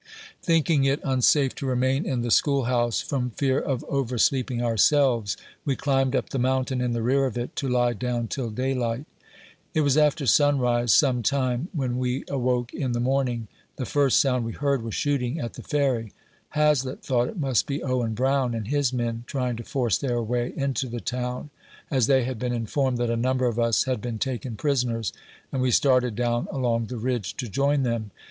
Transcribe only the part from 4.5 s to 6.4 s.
ourselves, we climbed up the